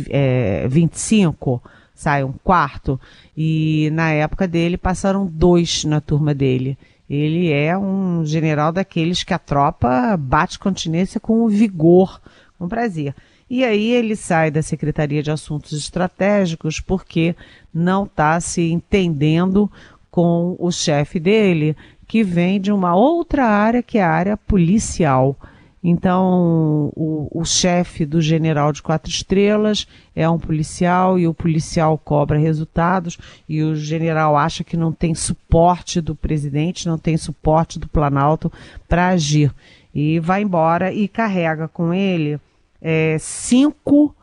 é, 0.08 0.66
25, 0.68 1.62
sai 1.94 2.24
um 2.24 2.32
quarto. 2.32 3.00
E 3.36 3.88
na 3.92 4.10
época 4.10 4.46
dele 4.46 4.76
passaram 4.76 5.26
dois 5.26 5.84
na 5.84 6.00
turma 6.00 6.34
dele. 6.34 6.76
Ele 7.10 7.52
é 7.52 7.76
um 7.76 8.24
general 8.24 8.70
daqueles 8.70 9.24
que 9.24 9.34
a 9.34 9.38
tropa 9.38 10.16
bate 10.16 10.60
continência 10.60 11.18
com 11.18 11.48
vigor, 11.48 12.20
com 12.56 12.68
prazer. 12.68 13.16
E 13.50 13.64
aí 13.64 13.90
ele 13.90 14.14
sai 14.14 14.48
da 14.48 14.62
Secretaria 14.62 15.20
de 15.20 15.30
Assuntos 15.32 15.72
Estratégicos 15.72 16.78
porque 16.78 17.34
não 17.74 18.04
está 18.04 18.40
se 18.40 18.70
entendendo 18.70 19.68
com 20.08 20.54
o 20.56 20.70
chefe 20.70 21.18
dele, 21.18 21.76
que 22.06 22.22
vem 22.22 22.60
de 22.60 22.70
uma 22.70 22.94
outra 22.94 23.44
área 23.44 23.82
que 23.82 23.98
é 23.98 24.04
a 24.04 24.10
área 24.10 24.36
policial. 24.36 25.36
Então, 25.82 26.92
o, 26.94 27.40
o 27.40 27.44
chefe 27.44 28.04
do 28.04 28.20
general 28.20 28.70
de 28.70 28.82
quatro 28.82 29.10
estrelas 29.10 29.88
é 30.14 30.28
um 30.28 30.38
policial 30.38 31.18
e 31.18 31.26
o 31.26 31.32
policial 31.32 31.96
cobra 31.96 32.38
resultados 32.38 33.18
e 33.48 33.62
o 33.62 33.74
general 33.74 34.36
acha 34.36 34.62
que 34.62 34.76
não 34.76 34.92
tem 34.92 35.14
suporte 35.14 36.00
do 36.00 36.14
presidente, 36.14 36.86
não 36.86 36.98
tem 36.98 37.16
suporte 37.16 37.78
do 37.78 37.88
Planalto 37.88 38.52
para 38.86 39.08
agir. 39.08 39.54
E 39.94 40.20
vai 40.20 40.42
embora 40.42 40.92
e 40.92 41.08
carrega 41.08 41.66
com 41.66 41.94
ele 41.94 42.38
é, 42.80 43.16
cinco 43.18 44.14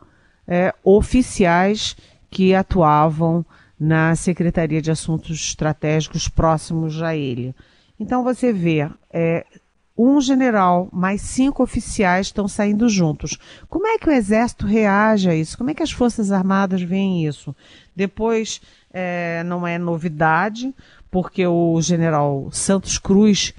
é, 0.46 0.72
oficiais 0.84 1.96
que 2.30 2.54
atuavam 2.54 3.44
na 3.78 4.14
Secretaria 4.16 4.82
de 4.82 4.90
Assuntos 4.90 5.36
Estratégicos 5.38 6.28
próximos 6.28 7.02
a 7.02 7.16
ele. 7.16 7.54
Então 7.98 8.24
você 8.24 8.52
vê, 8.52 8.88
é, 9.12 9.44
um 9.98 10.20
general 10.20 10.88
mais 10.92 11.20
cinco 11.22 11.60
oficiais 11.60 12.28
estão 12.28 12.46
saindo 12.46 12.88
juntos. 12.88 13.36
Como 13.68 13.84
é 13.86 13.98
que 13.98 14.08
o 14.08 14.12
Exército 14.12 14.64
reage 14.64 15.28
a 15.28 15.34
isso? 15.34 15.58
Como 15.58 15.70
é 15.70 15.74
que 15.74 15.82
as 15.82 15.90
Forças 15.90 16.30
Armadas 16.30 16.80
veem 16.80 17.26
isso? 17.26 17.54
Depois, 17.96 18.60
é, 18.92 19.42
não 19.44 19.66
é 19.66 19.76
novidade, 19.76 20.72
porque 21.10 21.44
o 21.44 21.80
general 21.82 22.48
Santos 22.52 22.96
Cruz, 22.96 23.52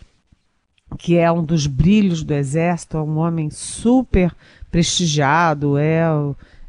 que 0.98 1.18
é 1.18 1.30
um 1.30 1.44
dos 1.44 1.68
brilhos 1.68 2.24
do 2.24 2.34
Exército, 2.34 2.96
é 2.96 3.02
um 3.02 3.18
homem 3.18 3.50
super 3.50 4.34
prestigiado, 4.72 5.78
é, 5.78 6.04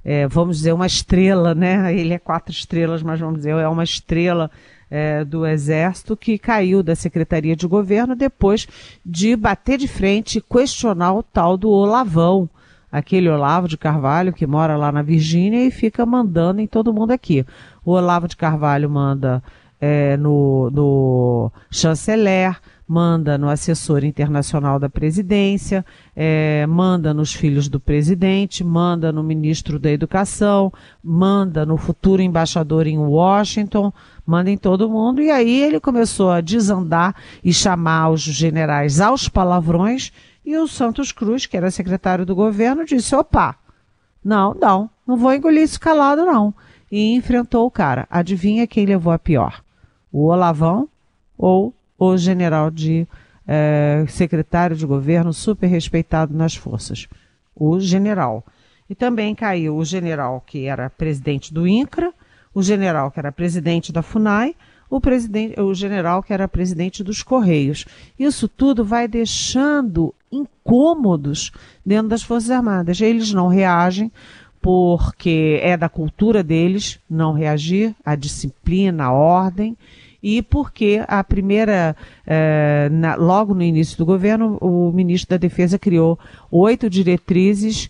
é, 0.05 0.27
vamos 0.27 0.57
dizer, 0.59 0.73
uma 0.73 0.87
estrela, 0.87 1.55
né? 1.55 1.95
Ele 1.95 2.13
é 2.13 2.19
quatro 2.19 2.51
estrelas, 2.51 3.03
mas 3.05 3.21
vamos 3.21 3.37
dizer, 3.37 3.51
é 3.51 3.69
uma 3.69 3.85
estrela 3.85 4.51
é, 4.91 5.25
do 5.25 5.47
Exército 5.47 6.17
que 6.17 6.37
caiu 6.37 6.83
da 6.83 6.95
Secretaria 6.95 7.55
de 7.55 7.67
Governo 7.67 8.17
depois 8.17 8.67
de 9.07 9.37
bater 9.37 9.79
de 9.79 9.87
frente 9.87 10.39
e 10.39 10.43
questionar 10.43 11.15
o 11.15 11.23
tal 11.23 11.57
do 11.57 11.71
Olavão, 11.71 12.51
aquele 12.91 13.29
Olavo 13.29 13.69
de 13.69 13.79
Carvalho 13.79 14.33
que 14.33 14.47
mora 14.47 14.77
lá 14.77 14.91
na 14.91 15.03
Virgínia 15.03 15.65
e 15.65 15.71
fica 15.71 16.05
mandando 16.05 16.61
em 16.61 16.67
todo 16.67 16.93
mundo 16.93 17.13
aqui. 17.13 17.47
O 17.85 17.93
Olavo 17.93 18.27
de 18.27 18.37
Carvalho 18.37 18.91
manda 18.91 19.43
é, 19.81 20.17
no, 20.17 20.71
no 20.71 21.53
chanceler, 21.71 22.59
manda 22.87 23.39
no 23.39 23.49
assessor 23.49 24.03
internacional 24.03 24.77
da 24.81 24.91
presidência, 24.91 25.87
é, 26.15 26.67
manda 26.67 27.15
nos 27.15 27.33
filhos 27.33 27.69
do 27.69 27.79
presidente, 27.79 28.65
manda 28.65 29.13
no 29.13 29.23
ministro 29.23 29.79
da 29.79 29.93
educação, 29.93 30.73
manda 31.03 31.65
no 31.65 31.77
futuro 31.77 32.21
embaixador 32.21 32.89
em 32.89 32.99
Washington, 32.99 33.93
manda 34.31 34.51
em 34.51 34.57
todo 34.57 34.89
mundo. 34.89 35.21
E 35.21 35.31
aí 35.31 35.63
ele 35.63 35.81
começou 35.81 36.31
a 36.31 36.41
desandar 36.41 37.15
e 37.43 37.53
chamar 37.53 38.11
os 38.11 38.21
generais 38.23 39.01
aos 39.01 39.29
palavrões. 39.29 40.13
E 40.45 40.57
o 40.57 40.69
Santos 40.69 41.13
Cruz, 41.13 41.47
que 41.47 41.57
era 41.57 41.71
secretário 41.71 42.25
do 42.25 42.35
governo, 42.35 42.85
disse: 42.85 43.15
opa, 43.15 43.57
não, 44.25 44.55
não, 44.55 44.89
não 45.07 45.17
vou 45.17 45.35
engolir 45.35 45.63
isso 45.63 45.81
calado, 45.81 46.25
não. 46.25 46.55
E 46.91 47.15
enfrentou 47.15 47.67
o 47.67 47.71
cara. 47.71 48.07
Adivinha 48.11 48.67
quem 48.67 48.87
levou 48.87 49.13
a 49.13 49.19
pior? 49.19 49.63
o 50.13 50.27
Olavão 50.27 50.89
ou 51.39 51.75
o 51.99 52.17
general 52.17 52.71
de 52.71 53.07
é, 53.47 54.05
secretário 54.09 54.77
de 54.77 54.87
governo 54.87 55.33
super 55.33 55.67
respeitado 55.67 56.35
nas 56.35 56.55
forças, 56.55 57.09
o 57.55 57.79
general. 57.79 58.45
E 58.89 58.95
também 58.95 59.35
caiu 59.35 59.77
o 59.77 59.85
general 59.85 60.43
que 60.45 60.67
era 60.67 60.91
presidente 60.91 61.55
do 61.55 61.67
INCRA, 61.67 62.13
o 62.55 62.63
general 62.63 63.11
que 63.11 63.19
era 63.19 63.33
presidente 63.33 63.93
da 63.93 64.03
FUNAI, 64.03 64.55
o, 64.89 65.01
presidente, 65.01 65.61
o 65.61 65.73
general 65.73 66.23
que 66.23 66.33
era 66.33 66.49
presidente 66.49 67.05
dos 67.05 67.23
Correios. 67.23 67.87
Isso 68.19 68.49
tudo 68.49 68.85
vai 68.85 69.07
deixando 69.07 70.13
incômodos 70.33 71.53
dentro 71.87 72.09
das 72.09 72.23
Forças 72.23 72.51
Armadas. 72.51 73.01
Eles 73.01 73.33
não 73.33 73.47
reagem 73.47 74.11
porque 74.61 75.59
é 75.63 75.77
da 75.77 75.89
cultura 75.89 76.43
deles 76.43 76.99
não 77.09 77.33
reagir, 77.33 77.95
a 78.05 78.15
disciplina, 78.15 79.05
a 79.05 79.13
ordem 79.13 79.77
e 80.23 80.43
porque 80.43 81.03
a 81.09 81.25
primeira, 81.25 81.97
eh, 82.27 82.91
na, 82.93 83.15
logo 83.15 83.55
no 83.55 83.63
início 83.63 83.97
do 83.97 84.05
governo, 84.05 84.59
o 84.61 84.93
ministro 84.93 85.31
da 85.31 85.39
Defesa 85.39 85.79
criou 85.79 86.19
oito 86.51 86.91
diretrizes 86.91 87.89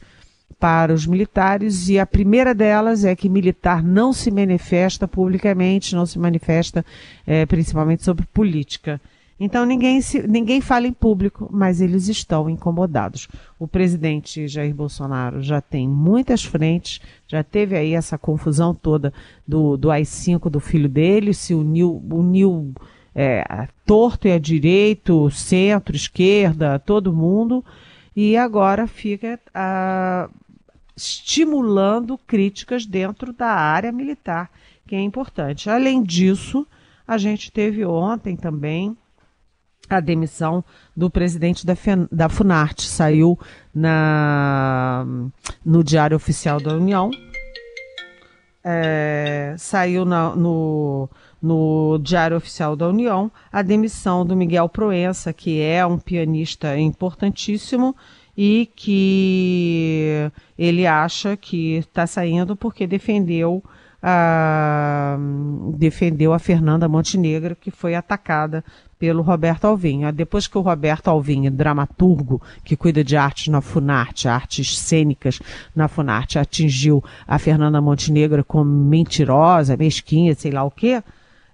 para 0.59 0.93
os 0.93 1.07
militares 1.07 1.89
e 1.89 1.99
a 1.99 2.07
primeira 2.07 2.55
delas 2.55 3.05
é 3.05 3.17
que 3.17 3.29
militar 3.29 3.83
não 3.83 4.13
se 4.13 4.31
manifesta 4.31 5.09
publicamente, 5.09 5.95
não 5.95 6.05
se 6.05 6.19
manifesta 6.19 6.85
eh, 7.27 7.47
principalmente 7.47 8.05
sobre 8.05 8.27
política. 8.27 9.01
Então 9.41 9.65
ninguém, 9.65 10.03
se, 10.03 10.29
ninguém 10.29 10.61
fala 10.61 10.87
em 10.87 10.93
público, 10.93 11.49
mas 11.51 11.81
eles 11.81 12.09
estão 12.09 12.51
incomodados. 12.51 13.27
O 13.59 13.67
presidente 13.67 14.47
Jair 14.47 14.75
Bolsonaro 14.75 15.43
já 15.43 15.63
tem 15.63 15.89
muitas 15.89 16.45
frentes, 16.45 17.01
já 17.27 17.43
teve 17.43 17.75
aí 17.75 17.95
essa 17.95 18.19
confusão 18.19 18.75
toda 18.75 19.15
do, 19.49 19.79
do 19.79 19.91
AI-5 19.91 20.51
do 20.51 20.61
filho 20.61 20.91
dele, 20.91 21.33
se 21.33 21.55
uniu, 21.55 22.03
uniu 22.11 22.75
é, 23.15 23.67
torto 23.87 24.29
e 24.29 24.33
a 24.33 24.39
direito, 24.39 25.31
centro, 25.31 25.97
esquerda, 25.97 26.79
todo 26.79 27.11
mundo, 27.11 27.65
e 28.23 28.37
agora 28.37 28.87
fica 28.87 29.41
a, 29.55 30.29
estimulando 30.95 32.19
críticas 32.19 32.85
dentro 32.85 33.33
da 33.33 33.47
área 33.47 33.91
militar, 33.91 34.51
que 34.87 34.95
é 34.95 35.01
importante. 35.01 35.71
Além 35.71 36.03
disso, 36.03 36.67
a 37.09 37.17
gente 37.17 37.51
teve 37.51 37.83
ontem 37.83 38.37
também 38.37 38.95
a 39.89 40.01
demissão 40.01 40.63
do 40.95 41.09
presidente 41.09 41.65
da, 41.65 41.73
da 42.13 42.29
Funarte. 42.29 42.83
Saiu 42.83 43.39
na, 43.75 45.07
no 45.65 45.83
Diário 45.83 46.15
Oficial 46.15 46.61
da 46.61 46.75
União. 46.75 47.11
É, 48.63 49.55
saiu 49.57 50.05
na, 50.05 50.37
no, 50.37 51.09
no 51.43 51.99
Diário 52.03 52.37
Oficial 52.37 52.77
da 52.77 52.89
União 52.89 53.31
a 53.53 53.63
demissão 53.63 54.25
do 54.25 54.37
Miguel 54.37 54.69
Proença, 54.69 55.33
que 55.33 55.61
é 55.61 55.85
um 55.85 55.99
pianista 55.99 56.79
importantíssimo 56.79 57.97
e 58.37 58.71
que 58.75 60.31
ele 60.59 60.87
acha 60.87 61.37
que 61.37 61.77
está 61.77 62.07
saindo 62.07 62.57
porque 62.57 62.87
defendeu 62.87 63.63
a, 64.03 65.19
defendeu 65.77 66.33
a 66.33 66.39
Fernanda 66.39 66.89
Montenegro, 66.89 67.55
que 67.55 67.71
foi 67.71 67.95
atacada 67.95 68.65
pelo 68.99 69.23
Roberto 69.23 69.67
Alvim. 69.67 70.05
Ah, 70.05 70.11
depois 70.11 70.47
que 70.47 70.57
o 70.57 70.63
Roberto 70.63 71.09
Alvim, 71.09 71.51
dramaturgo 71.51 72.41
que 72.65 72.77
cuida 72.77 73.03
de 73.05 73.17
arte 73.17 73.51
na 73.51 73.61
Funarte, 73.61 74.29
artes 74.29 74.79
cênicas 74.79 75.41
na 75.75 75.89
Funarte, 75.89 76.39
atingiu 76.39 77.03
a 77.27 77.39
Fernanda 77.39 77.81
Montenegro 77.81 78.45
como 78.45 78.71
mentirosa, 78.71 79.77
mesquinha, 79.77 80.35
sei 80.35 80.51
lá 80.51 80.65
o 80.65 80.71
quê, 80.71 81.03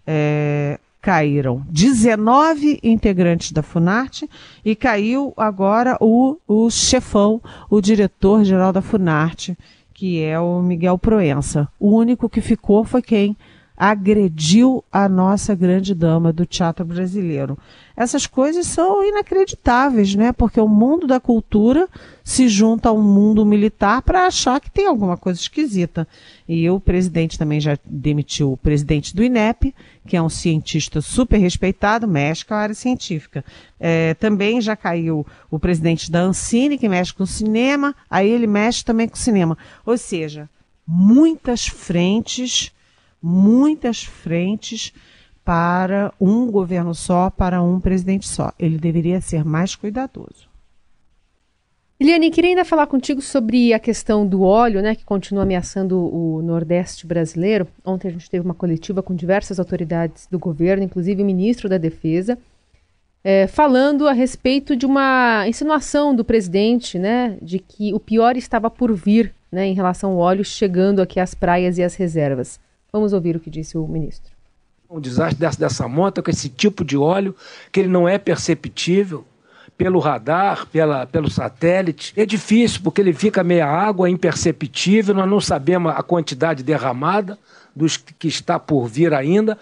é, 0.06 0.78
caíram 1.00 1.62
19 1.68 2.80
integrantes 2.82 3.52
da 3.52 3.62
Funarte 3.62 4.28
e 4.64 4.74
caiu 4.74 5.32
agora 5.36 5.96
o, 6.00 6.36
o 6.46 6.70
chefão, 6.70 7.40
o 7.70 7.80
diretor-geral 7.80 8.72
da 8.72 8.82
Funarte, 8.82 9.56
que 9.94 10.22
é 10.22 10.38
o 10.38 10.60
Miguel 10.60 10.98
Proença. 10.98 11.68
O 11.78 11.96
único 11.96 12.28
que 12.28 12.40
ficou 12.40 12.84
foi 12.84 13.02
quem 13.02 13.36
agrediu 13.76 14.82
a 14.90 15.08
nossa 15.08 15.54
grande 15.54 15.94
dama 15.94 16.32
do 16.32 16.46
teatro 16.46 16.84
brasileiro. 16.84 17.58
Essas 17.96 18.26
coisas 18.26 18.66
são 18.66 19.06
inacreditáveis, 19.06 20.14
né? 20.14 20.32
Porque 20.32 20.60
o 20.60 20.68
mundo 20.68 21.06
da 21.06 21.20
cultura 21.20 21.88
se 22.22 22.48
junta 22.48 22.88
ao 22.88 22.98
mundo 23.00 23.44
militar 23.44 24.02
para 24.02 24.26
achar 24.26 24.60
que 24.60 24.70
tem 24.70 24.86
alguma 24.86 25.16
coisa 25.16 25.40
esquisita. 25.40 26.06
E 26.48 26.68
o 26.68 26.78
presidente 26.78 27.38
também 27.38 27.60
já 27.60 27.78
demitiu 27.84 28.52
o 28.52 28.56
presidente 28.56 29.14
do 29.14 29.22
INEP, 29.22 29.74
que 30.06 30.16
é 30.16 30.22
um 30.22 30.28
cientista 30.28 31.00
super 31.00 31.38
respeitado, 31.38 32.06
mexe 32.06 32.44
com 32.44 32.54
a 32.54 32.58
área 32.58 32.74
científica. 32.74 33.44
É, 33.80 34.14
também 34.14 34.60
já 34.60 34.76
caiu 34.76 35.26
o 35.50 35.58
presidente 35.58 36.10
da 36.10 36.20
Ancine, 36.20 36.78
que 36.78 36.88
mexe 36.88 37.12
com 37.12 37.24
o 37.24 37.26
cinema, 37.26 37.94
aí 38.10 38.28
ele 38.28 38.46
mexe 38.46 38.84
também 38.84 39.08
com 39.08 39.16
o 39.16 39.18
cinema. 39.18 39.56
Ou 39.84 39.96
seja, 39.96 40.48
muitas 40.86 41.66
frentes 41.66 42.72
muitas 43.26 44.04
frentes 44.04 44.92
para 45.44 46.12
um 46.20 46.50
governo 46.50 46.94
só, 46.94 47.28
para 47.28 47.60
um 47.60 47.80
presidente 47.80 48.28
só. 48.28 48.52
Ele 48.58 48.78
deveria 48.78 49.20
ser 49.20 49.44
mais 49.44 49.74
cuidadoso. 49.74 50.48
Eliane, 51.98 52.30
queria 52.30 52.50
ainda 52.50 52.64
falar 52.64 52.86
contigo 52.86 53.22
sobre 53.22 53.72
a 53.72 53.78
questão 53.78 54.26
do 54.26 54.42
óleo, 54.42 54.82
né, 54.82 54.94
que 54.94 55.04
continua 55.04 55.44
ameaçando 55.44 55.98
o 55.98 56.42
Nordeste 56.42 57.06
brasileiro. 57.06 57.66
Ontem 57.84 58.08
a 58.08 58.10
gente 58.10 58.28
teve 58.28 58.44
uma 58.44 58.54
coletiva 58.54 59.02
com 59.02 59.14
diversas 59.14 59.58
autoridades 59.58 60.28
do 60.30 60.38
governo, 60.38 60.84
inclusive 60.84 61.22
o 61.22 61.26
ministro 61.26 61.68
da 61.68 61.78
Defesa, 61.78 62.38
é, 63.24 63.46
falando 63.46 64.06
a 64.06 64.12
respeito 64.12 64.76
de 64.76 64.84
uma 64.84 65.48
insinuação 65.48 66.14
do 66.14 66.24
presidente, 66.24 66.98
né, 66.98 67.38
de 67.40 67.58
que 67.58 67.94
o 67.94 67.98
pior 67.98 68.36
estava 68.36 68.68
por 68.70 68.94
vir, 68.94 69.32
né, 69.50 69.66
em 69.66 69.74
relação 69.74 70.12
ao 70.12 70.18
óleo 70.18 70.44
chegando 70.44 71.00
aqui 71.00 71.18
às 71.18 71.34
praias 71.34 71.78
e 71.78 71.82
às 71.82 71.94
reservas. 71.94 72.60
Vamos 72.96 73.12
ouvir 73.12 73.36
o 73.36 73.40
que 73.40 73.50
disse 73.50 73.76
o 73.76 73.86
ministro. 73.86 74.32
Um 74.88 74.98
desastre 74.98 75.38
dessa, 75.38 75.58
dessa 75.58 75.86
monta 75.86 76.22
com 76.22 76.30
esse 76.30 76.48
tipo 76.48 76.82
de 76.82 76.96
óleo 76.96 77.36
que 77.70 77.80
ele 77.80 77.90
não 77.90 78.08
é 78.08 78.16
perceptível 78.16 79.22
pelo 79.76 79.98
radar, 79.98 80.66
pela, 80.68 81.06
pelo 81.06 81.30
satélite. 81.30 82.14
É 82.16 82.24
difícil 82.24 82.80
porque 82.82 83.02
ele 83.02 83.12
fica 83.12 83.44
meia 83.44 83.66
água, 83.66 84.08
imperceptível, 84.08 85.14
nós 85.14 85.28
não 85.28 85.42
sabemos 85.42 85.92
a 85.94 86.02
quantidade 86.02 86.62
derramada 86.62 87.38
dos 87.74 87.98
que 87.98 88.28
está 88.28 88.58
por 88.58 88.86
vir 88.86 89.12
ainda. 89.12 89.58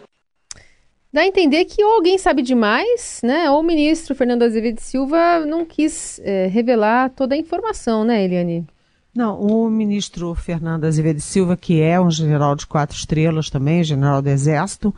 Dá 1.12 1.23
a 1.23 1.27
entender 1.27 1.64
que 1.64 1.83
ou 1.83 1.94
alguém 1.94 2.16
sabe 2.16 2.40
demais, 2.40 3.20
né? 3.25 3.51
Ou 3.51 3.59
o 3.59 3.64
ministro 3.64 4.14
Fernando 4.14 4.44
Azevedo 4.44 4.79
Silva 4.79 5.44
não 5.44 5.64
quis 5.64 6.20
é, 6.23 6.47
revelar 6.47 7.11
toda 7.11 7.35
a 7.35 7.38
informação, 7.38 8.05
né, 8.05 8.23
Eliane? 8.23 8.64
Não, 9.14 9.40
o 9.40 9.70
ministro 9.70 10.35
Fernando 10.35 10.87
Azevedo 10.87 11.20
Silva, 11.20 11.57
que 11.57 11.81
é 11.81 12.00
um 12.00 12.11
general 12.11 12.57
de 12.57 12.66
quatro 12.66 12.96
estrelas 12.96 13.48
também, 13.48 13.85
general 13.85 14.20
do 14.20 14.29
Exército, 14.29 14.92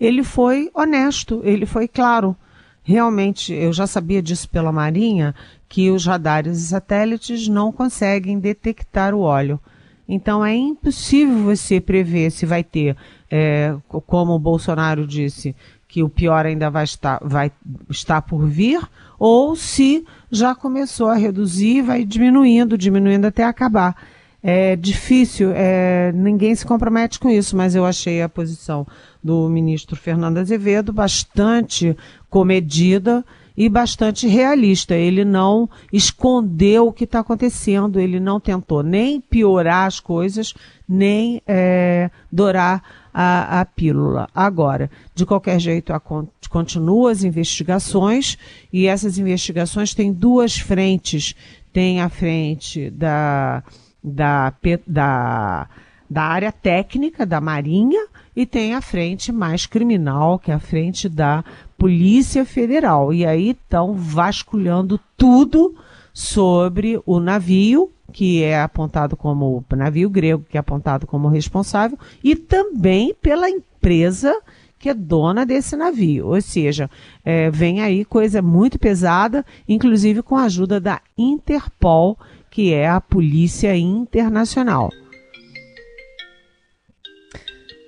ele 0.00 0.24
foi 0.24 0.70
honesto, 0.72 1.42
ele 1.44 1.66
foi 1.66 1.86
claro. 1.86 2.34
Realmente, 2.82 3.52
eu 3.52 3.70
já 3.70 3.86
sabia 3.86 4.22
disso 4.22 4.48
pela 4.48 4.72
Marinha, 4.72 5.34
que 5.68 5.90
os 5.90 6.06
radares 6.06 6.58
e 6.58 6.68
satélites 6.68 7.46
não 7.46 7.70
conseguem 7.70 8.38
detectar 8.38 9.14
o 9.14 9.20
óleo. 9.20 9.60
Então 10.08 10.42
é 10.42 10.54
impossível 10.54 11.44
você 11.44 11.78
prever 11.78 12.30
se 12.30 12.46
vai 12.46 12.64
ter, 12.64 12.96
é, 13.30 13.76
como 14.06 14.32
o 14.32 14.38
Bolsonaro 14.38 15.06
disse, 15.06 15.54
que 15.88 16.02
o 16.02 16.08
pior 16.08 16.44
ainda 16.44 16.68
vai 16.68 16.84
estar, 16.84 17.18
vai 17.24 17.50
estar 17.88 18.20
por 18.20 18.46
vir, 18.46 18.80
ou 19.18 19.56
se 19.56 20.04
já 20.30 20.54
começou 20.54 21.08
a 21.08 21.14
reduzir, 21.14 21.80
vai 21.80 22.04
diminuindo, 22.04 22.76
diminuindo 22.76 23.26
até 23.26 23.42
acabar. 23.42 23.96
É 24.40 24.76
difícil, 24.76 25.50
é, 25.52 26.12
ninguém 26.12 26.54
se 26.54 26.64
compromete 26.64 27.18
com 27.18 27.28
isso, 27.28 27.56
mas 27.56 27.74
eu 27.74 27.84
achei 27.84 28.22
a 28.22 28.28
posição 28.28 28.86
do 29.24 29.48
ministro 29.48 29.96
Fernando 29.96 30.38
Azevedo 30.38 30.92
bastante 30.92 31.96
comedida 32.30 33.24
e 33.58 33.68
bastante 33.68 34.28
realista. 34.28 34.94
Ele 34.94 35.24
não 35.24 35.68
escondeu 35.92 36.86
o 36.86 36.92
que 36.92 37.02
está 37.02 37.18
acontecendo, 37.18 37.98
ele 37.98 38.20
não 38.20 38.38
tentou 38.38 38.84
nem 38.84 39.20
piorar 39.20 39.88
as 39.88 39.98
coisas, 39.98 40.54
nem 40.88 41.42
é, 41.44 42.08
dourar 42.30 42.80
a, 43.12 43.60
a 43.60 43.64
pílula. 43.64 44.28
Agora, 44.32 44.88
de 45.12 45.26
qualquer 45.26 45.58
jeito, 45.58 45.92
a, 45.92 46.00
continuam 46.48 47.08
as 47.08 47.24
investigações 47.24 48.38
e 48.72 48.86
essas 48.86 49.18
investigações 49.18 49.92
têm 49.92 50.12
duas 50.12 50.56
frentes. 50.56 51.34
Tem 51.72 52.00
a 52.00 52.08
frente 52.08 52.90
da, 52.90 53.64
da, 54.02 54.54
da, 54.86 55.68
da 56.08 56.22
área 56.22 56.52
técnica 56.52 57.26
da 57.26 57.40
Marinha 57.40 58.06
e 58.38 58.46
tem 58.46 58.72
a 58.72 58.80
frente 58.80 59.32
mais 59.32 59.66
criminal, 59.66 60.38
que 60.38 60.52
é 60.52 60.54
a 60.54 60.60
frente 60.60 61.08
da 61.08 61.44
Polícia 61.76 62.44
Federal. 62.44 63.12
E 63.12 63.26
aí 63.26 63.50
estão 63.50 63.94
vasculhando 63.94 65.00
tudo 65.16 65.74
sobre 66.14 67.02
o 67.04 67.18
navio 67.18 67.90
que 68.12 68.40
é 68.44 68.62
apontado 68.62 69.16
como 69.16 69.64
navio 69.76 70.08
grego, 70.08 70.46
que 70.48 70.56
é 70.56 70.60
apontado 70.60 71.04
como 71.04 71.26
responsável, 71.26 71.98
e 72.22 72.36
também 72.36 73.12
pela 73.20 73.50
empresa 73.50 74.32
que 74.78 74.88
é 74.88 74.94
dona 74.94 75.44
desse 75.44 75.74
navio. 75.74 76.28
Ou 76.28 76.40
seja, 76.40 76.88
é, 77.24 77.50
vem 77.50 77.82
aí 77.82 78.04
coisa 78.04 78.40
muito 78.40 78.78
pesada, 78.78 79.44
inclusive 79.68 80.22
com 80.22 80.36
a 80.36 80.44
ajuda 80.44 80.78
da 80.78 81.00
Interpol, 81.18 82.16
que 82.48 82.72
é 82.72 82.88
a 82.88 83.00
Polícia 83.00 83.76
Internacional. 83.76 84.90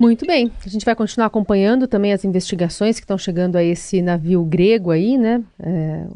Muito 0.00 0.24
bem. 0.24 0.50
A 0.64 0.68
gente 0.70 0.86
vai 0.86 0.94
continuar 0.94 1.26
acompanhando 1.26 1.86
também 1.86 2.14
as 2.14 2.24
investigações 2.24 2.98
que 2.98 3.04
estão 3.04 3.18
chegando 3.18 3.56
a 3.56 3.62
esse 3.62 4.00
navio 4.00 4.42
grego 4.42 4.90
aí, 4.90 5.18
né? 5.18 5.44
É, 5.62 6.06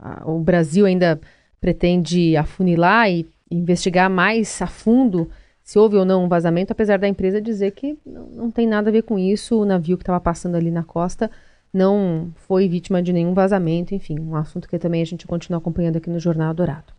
a, 0.00 0.30
o 0.30 0.38
Brasil 0.38 0.86
ainda 0.86 1.20
pretende 1.60 2.34
afunilar 2.34 3.10
e 3.10 3.26
investigar 3.50 4.08
mais 4.08 4.62
a 4.62 4.66
fundo 4.66 5.30
se 5.62 5.78
houve 5.78 5.96
ou 5.96 6.04
não 6.06 6.24
um 6.24 6.28
vazamento, 6.28 6.72
apesar 6.72 6.98
da 6.98 7.06
empresa 7.06 7.38
dizer 7.38 7.72
que 7.72 7.98
não, 8.06 8.26
não 8.28 8.50
tem 8.50 8.66
nada 8.66 8.88
a 8.88 8.92
ver 8.92 9.02
com 9.02 9.18
isso. 9.18 9.60
O 9.60 9.66
navio 9.66 9.98
que 9.98 10.02
estava 10.02 10.18
passando 10.18 10.54
ali 10.54 10.70
na 10.70 10.82
costa 10.82 11.30
não 11.70 12.30
foi 12.36 12.66
vítima 12.66 13.02
de 13.02 13.12
nenhum 13.12 13.34
vazamento. 13.34 13.94
Enfim, 13.94 14.18
um 14.18 14.34
assunto 14.34 14.66
que 14.66 14.78
também 14.78 15.02
a 15.02 15.06
gente 15.06 15.26
continua 15.26 15.58
acompanhando 15.58 15.96
aqui 15.96 16.08
no 16.08 16.18
Jornal 16.18 16.54
Dourado. 16.54 16.94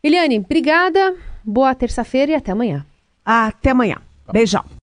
Eliane, 0.00 0.38
obrigada. 0.38 1.16
Boa 1.42 1.74
terça-feira 1.74 2.30
e 2.30 2.34
até 2.36 2.52
amanhã. 2.52 2.86
Até 3.24 3.70
amanhã. 3.70 3.96
Beijão. 4.32 4.64